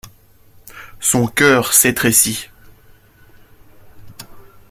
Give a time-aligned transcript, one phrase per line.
[0.99, 2.49] Son cœur s'étrécit.